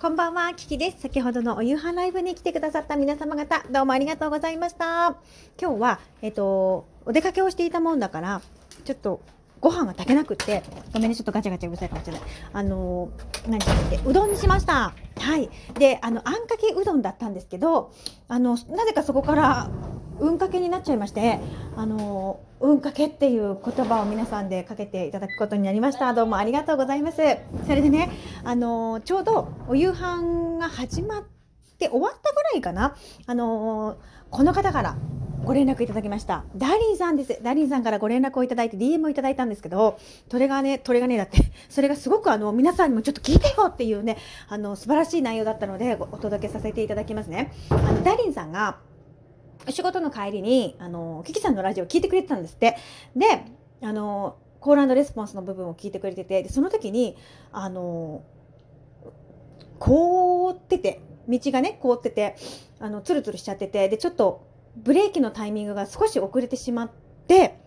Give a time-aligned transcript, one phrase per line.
[0.00, 1.00] こんばんは、キキです。
[1.00, 5.16] 先ほどのお夕飯ライブに来てくださった皆様方、どうもありがとうございました。
[5.58, 8.42] 今日は、えっと、お出かけをしていたもんだから、
[8.84, 9.20] ちょっと、
[9.60, 10.62] ご飯が炊けなくって、
[10.92, 12.22] ごめんね、ちょっとガチャガチャうるさいかもしれない。
[12.52, 13.08] あの、
[13.48, 14.92] 何だっけ、うどんにしました。
[15.18, 15.48] はい。
[15.74, 17.92] で、あの、あんかけうどんだったんですけど、
[18.28, 19.70] あの、なぜかそこから、
[20.20, 21.40] うんかけになっちゃいまして、
[21.76, 26.14] あの、うんかけっていう言葉を皆さんでかけていただくことになりました。
[26.14, 27.18] どうもありがとうございます。
[27.66, 28.10] それでね、
[28.44, 31.24] あの、ちょうどお夕飯が始まっ
[31.78, 33.98] て終わったぐらいかな、あの、
[34.30, 34.96] この方から
[35.44, 36.44] ご連絡いただきました。
[36.56, 37.38] ダーリンさんです。
[37.42, 39.98] ダーリンさんからご連絡をいただいて DM をいただいたんですけど、
[40.30, 44.16] それがね、それがね、だって、それがすごくあの、皆さんにもちょっと聞いてよっていうね、
[44.48, 47.52] あの、素晴らしい内容だったので、お届けさせていただきますね。
[47.68, 48.78] あの、ダーリンさんが、
[49.70, 52.76] 仕事の帰りに、あの、キキさんのラジオ聞いてくれてたんですって。
[53.16, 53.44] で、
[53.82, 57.16] あの、コールレスポンスの部分を聞いてくれてて、でその時に、
[57.52, 58.22] あの、
[59.78, 62.36] 凍ってて、道がね、凍ってて、
[62.78, 66.90] あの、ツルツルしちゃってて、で、ちょっと、ブレーキのタイミングが少し遅れてしまっ
[67.26, 67.58] て、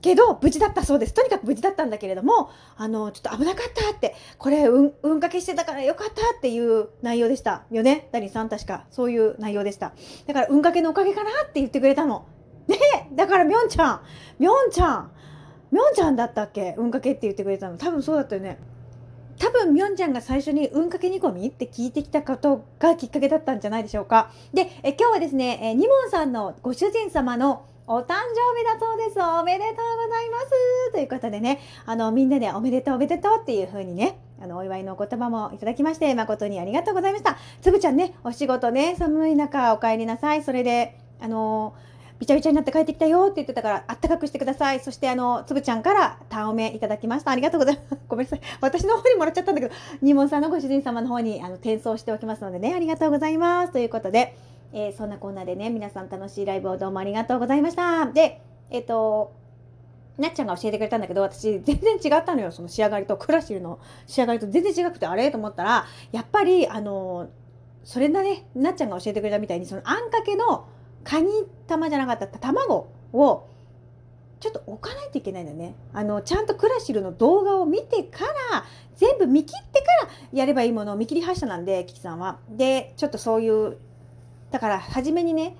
[0.00, 1.14] けど、無事だったそうです。
[1.14, 7.64] とにかく無事だったんだけれども、あの、ちょっと危なかったって、これ、うん、かけしてたからよかったっていう内容でした。
[7.70, 8.08] よね？
[8.12, 9.92] ダリさん確か、そういう内容でした。
[10.26, 12.26] だから、うんかけのおかげかなって言ってくれたの。
[12.66, 12.78] ね
[13.12, 14.02] だから、みょんちゃん、
[14.38, 15.10] みょんちゃん、
[15.70, 16.74] みょんちゃんだったっけ？
[16.78, 17.76] うんかけって言ってくれたの。
[17.76, 18.58] 多分そうだったよね。
[19.38, 24.32] 多分みょんちゃんが最初にうんかけ煮込みって聞いてきたことがきっかけだったんじゃないでしょうか。
[24.52, 29.18] で、え今日はですね、えニモンさんのご主人様のお誕生日だそうです。
[29.18, 30.92] おめでとうございます。
[30.92, 37.38] ということでね、あの、みんなでおめでとうおめでとうっていう風にね、あの、お祝いのお言葉もいただきまして、誠にありがとうございました。
[37.62, 40.42] つぶちゃんね、お仕事ね、寒い中お帰りなさい。
[40.42, 41.72] それで、あの
[42.18, 44.80] びちゃびちゃになって帰ってきたよって言ってたから、あったかくしてください。
[44.80, 47.30] そして、あの、つぶちゃんから、タオメいただきました。
[47.30, 48.02] ありがとうございます。
[48.06, 48.40] ごめんなさい。
[48.60, 53.72] 私の方にもらっちゃったんだけど、ニモンさんのご主人様の方に、あの、転送しておきますのでね、ありがとうございます。
[53.72, 54.36] ということで、
[54.72, 58.06] えーそんなこんなでね、皆さん楽しいライブをどうもありがとうございました。
[58.06, 59.32] で、えっ、と、
[60.18, 62.50] なっちゃんが教えてくれたんだけど、私全然違ったのよ。
[62.50, 65.30] その仕上がりと、クラシルの仕上がりと全然違くて、あれ？
[65.30, 67.28] と思ったら、やっぱり、あの、
[67.84, 70.66] それだね、なっちゃんが教えてくれたみたいに、そのあんかけの
[71.04, 71.30] カニ
[71.66, 73.48] 玉じゃなかった卵を
[74.40, 75.74] ちょっと置かないといけないんだよね。
[75.92, 78.64] あの、ちゃんとクラシルの動画を見てから、
[78.96, 82.40] 全部見切ってからやればいいものを見切り発車なんで、キキさんは。
[82.50, 83.78] で、ちょっとそういう、
[84.50, 85.56] だから初めにね、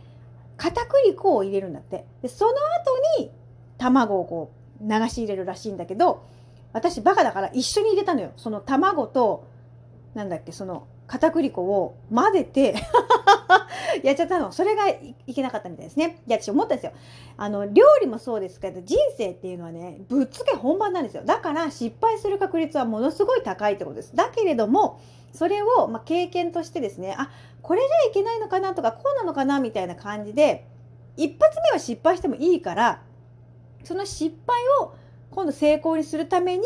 [0.57, 2.05] 片栗粉を入れるんだって。
[2.23, 3.31] で、その後に
[3.79, 6.25] 卵をこう流し入れるらしいんだけど、
[6.73, 8.33] 私バカだから一緒に入れたのよ。
[8.37, 9.47] その卵と、
[10.15, 12.75] なんだっけ、その片栗粉を混ぜて、
[14.03, 14.53] やっちゃったの。
[14.53, 16.23] それがいけなかったみたいですね。
[16.27, 16.93] で、私思ったんですよ。
[17.37, 21.23] あの、料理もそうですけど、人生っていうのはね、ぶっつけ本番なんですよ。
[21.25, 24.15] だから失敗する確率はものすごい高いってことです。
[24.15, 25.01] だけれども、
[25.33, 27.31] それを、ま、経験としてですね、あ、
[27.63, 30.67] これじゃいけないのかなとか、こうなのかなみたいな感じで、
[31.17, 33.03] 一発目は失敗してもいいから、
[33.85, 34.95] その失敗を
[35.31, 36.65] 今度成功にするために、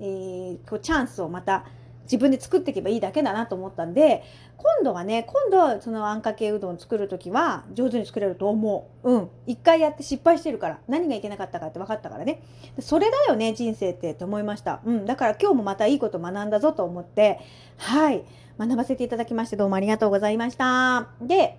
[0.00, 1.64] えーこうチャンスをまた
[2.10, 4.24] 自分で作っていけばいいだけだなと思ったんで、
[4.56, 9.12] 今度はね、今度はそのあんかけうどん作るときは上手に作れると思う。
[9.12, 9.30] うん。
[9.46, 12.42] 一回やって失敗してるから、何がいけなかったかって分かったからね。
[12.80, 14.80] それだよね、人生ってと思いました。
[14.84, 15.06] うん。
[15.06, 17.40] だから今日もまたいいこと学んだぞと思って、
[17.76, 18.24] はい。
[18.58, 21.10] 学ばせていただきましてどうもありがとうございました。
[21.20, 21.58] で、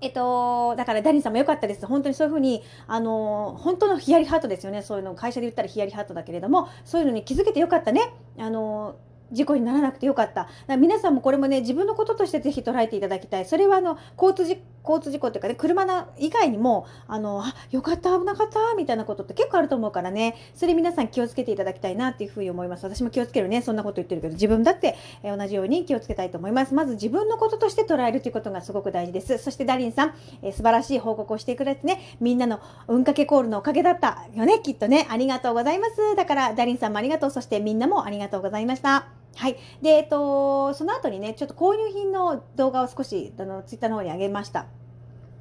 [0.00, 1.86] えっと、だからダニーさんも良かったです。
[1.86, 4.82] 本当にそういうふうに、あの、本当のヒヤリハートですよね。
[4.82, 8.14] そういうの、会社で言ったらヒヤリハートだけれども、そういうのに気づけてよかったね。
[8.38, 8.96] あの、
[9.32, 10.34] 事故にならなくてよかった。
[10.34, 13.44] だから皆さんもこれもね、自分のこととしてぜひ捉えていただきたい。
[13.44, 22.84] それはあの、交通事交通事故っていうかね、車の以外にも、あの、あ、よかった、危なかった、みたいなことって結構あると思うからね、それ皆さん気をつけていただきたいなっていうふうに思います。
[22.84, 26.74] 私も気をつけるね、そんなこと言ってるけど、自分だって、え同じように気をつけたいと思います。
[26.74, 29.38] まず自分のこととして捉えるということがすごく大事です。
[29.38, 35.06] そしてダリンさん、えー素晴らしい報告をしてくれてね、みんなのうんかけコールのおかげだったよね、きっとね。
[35.10, 36.16] ありがとうございます。
[36.16, 37.30] だから、ダリンさんもありがとう。
[37.30, 39.25] そしてみんなもありがとうございました。
[39.36, 39.56] はい。
[39.82, 44.66] で、えっと、その後にね、ちょっと購入品の動画を少し、あの、ツイッターの方に上げました。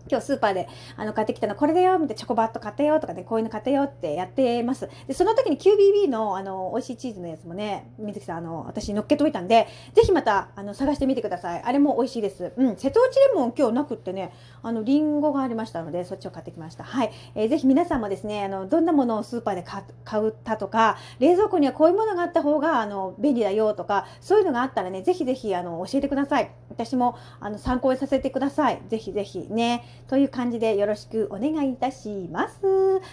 [0.10, 0.68] 今日スーパーで
[0.98, 4.90] あの買ってきたのこれだよみたいなチョコバット買ったよとかねこういうの買ったよってやってます。
[5.08, 11.62] でその時に QBB のあの美味しいチーズのやつもね水木さんあの私乗っけといたんでぜひまたあの探してみてください。
[11.64, 12.54] あれも美味しいです。
[12.56, 12.76] うん。
[12.76, 14.32] 瀬戸内レモン今日なくってね
[14.62, 16.84] あのリンゴがありましたのでそっちを買ってきました。
[16.84, 26.52] はい、えーぜひ皆さんもですねあのどんなものをスーパーで買買ったとか冷蔵庫にはこういうものがあった方があの便利だよとかそういうのがあったらねぜひぜひあの教えてください。
[26.70, 28.82] 私もあの参考にさせてください。
[28.88, 32.62] ぜひぜひねという感じでよろしくお願いいたします。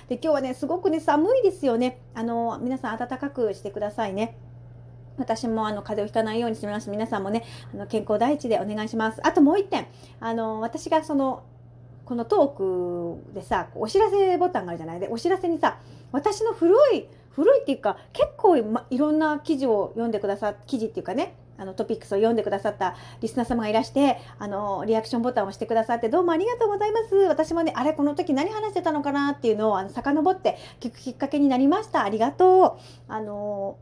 [0.09, 2.01] で今日はねすごくね寒いですよね。
[2.15, 4.37] あの皆さん暖かくしてくださいね。
[5.19, 6.89] 私もあの風邪をひかないようにしてます。
[6.91, 7.45] 皆さんもね、
[7.75, 9.21] あの健康第一でお願いします。
[9.27, 9.87] あともう一点、
[10.21, 11.43] あの私がその
[12.05, 15.01] このトークでさ、お知らせボタンがあるじゃない？
[15.01, 15.79] で、お知らせにさ、
[16.13, 27.15] 私の古い、古いっていうか、結構、ま、いろんな記事を読んでくださ記事っていうかね、あのトピックスを読んでくださったリスナー様がいらして、あの、リアクションボタンを押してくださって、どうもありがとうございます。
[27.15, 32.03] 私もね、あれ、この時何話してたのかなっていうのを、あの、遡って聞くきっかけになりました。
[32.03, 33.13] ありがとう。
[33.13, 33.77] あの、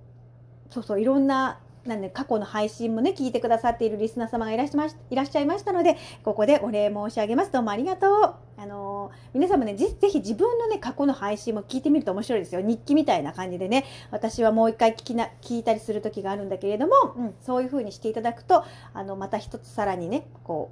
[0.71, 7.51] そうそう、いろんななんで過去の配信もね、聞いてくださっているリスナー様がいらっしゃいましいらっしゃいましたので、ここでお礼申し上げます。
[7.51, 8.35] どうもありがとう。
[8.57, 12.61] あのー、皆さんもね、ぜひ自分のね、過去の配信も聞いてみると面白いですよ。
[12.61, 18.65] 日記みたいな感じでね、私はもう一回聞きな、聞いたりする時があるんだけれども、うん、そういう風にしていただくと、
[18.95, 20.71] あの、また一つさらにね、こ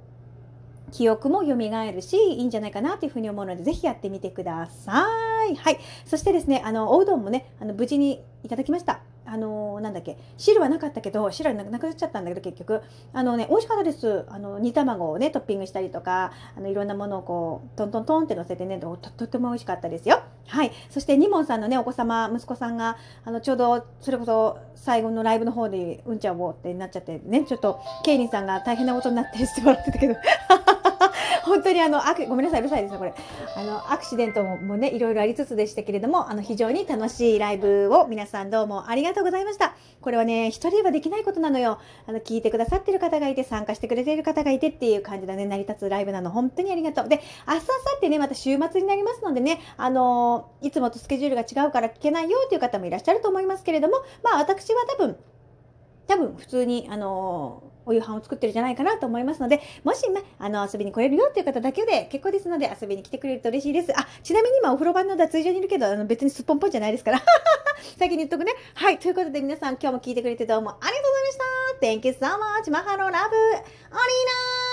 [0.87, 5.05] う、記憶も蘇るし、いいんじゃないかなというふうに思うので、ぜひやってみてくださ
[5.51, 5.55] い。
[5.55, 5.79] はい。
[6.05, 9.01] そしてですね、あの、おうどんもね、あの、無事にいただきました。
[9.31, 12.81] あの、なんだっけ汁はなかったけど汁はなくなっちゃったんだけど結局。
[13.13, 14.25] あのね美味しかったです。
[14.29, 20.21] あの煮卵をねトッピングしたりとかあのいろんなものをこうトントントンって乗せてねととっても美味しかったですよ。
[20.47, 20.71] はい。
[20.89, 30.15] そしてニモンさんのねお子様息子さんがあのちょうどそれこそ最後のライブの方でうんちゃんをってなっちゃってねちょっとケイリンさんが大変なことになってしてもらってたけど。
[31.49, 33.13] 本当にあのあごめんなさいうるさいですねこれ。
[33.55, 39.75] あのアクシデントもねいろいろありつつでしたけれどもあの非常に楽しいライブを皆さんどうもありがとうございました。
[40.01, 41.79] これはね一人ではできないことなのよ。
[42.07, 46.29] あの聞いてくださってる方がいて参加してくれている方がいてっていう感じだね成り立つライブなの。
[46.29, 47.09] 本当にありがとう。
[47.09, 55.17] で明日明後日ねまた週末になりますのでねあのいつもとスケジュールが違うから聞けないよっていう方もいらっしゃると思いますけれどもまあ私は多分
[56.09, 63.91] 多分普通にあのお夕飯を作ってるんじゃないかなと思いますので、もしね、あの、遊びに来れるよっていう方だけで結構ですので、遊びに来てくれると嬉しいです。
[63.99, 67.21] あ、ちなみに今お風呂場の脱衣所にいるけど、あの別にすっぽんぽんじゃないですから。
[67.97, 68.53] 先に言っとくね。
[68.75, 68.99] はい。
[68.99, 71.87] ということで皆さん今日も聞いてくれてどうもありがとうございました。
[71.87, 72.71] Thank you so much.
[72.71, 73.35] マハロラブ。
[73.35, 74.68] オリーナ